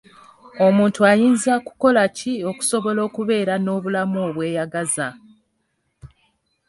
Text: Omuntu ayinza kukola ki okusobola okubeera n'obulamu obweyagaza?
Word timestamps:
Omuntu 0.65 0.99
ayinza 1.11 1.53
kukola 1.67 2.03
ki 2.17 2.33
okusobola 2.51 2.99
okubeera 3.07 3.53
n'obulamu 3.59 4.17
obweyagaza? 4.27 5.07